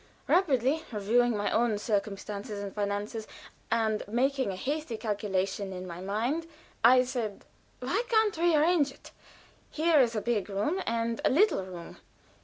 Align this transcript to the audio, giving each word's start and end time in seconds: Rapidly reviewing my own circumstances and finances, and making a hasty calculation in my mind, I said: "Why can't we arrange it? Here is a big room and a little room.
Rapidly 0.27 0.83
reviewing 0.91 1.37
my 1.37 1.51
own 1.51 1.77
circumstances 1.77 2.59
and 2.63 2.73
finances, 2.73 3.27
and 3.69 4.01
making 4.07 4.49
a 4.51 4.55
hasty 4.55 4.97
calculation 4.97 5.71
in 5.71 5.85
my 5.85 6.01
mind, 6.01 6.47
I 6.83 7.03
said: 7.03 7.45
"Why 7.81 8.01
can't 8.09 8.35
we 8.35 8.55
arrange 8.55 8.91
it? 8.91 9.11
Here 9.69 9.99
is 9.99 10.15
a 10.15 10.21
big 10.21 10.49
room 10.49 10.81
and 10.87 11.21
a 11.23 11.29
little 11.29 11.63
room. 11.63 11.97